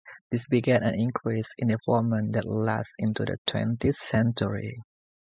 This 0.31 0.47
began 0.47 0.81
an 0.81 0.95
increase 0.99 1.53
in 1.59 1.67
development 1.67 2.33
that 2.33 2.45
lasted 2.47 2.95
into 3.03 3.23
the 3.23 3.37
twentieth 3.45 3.97
century. 3.97 4.81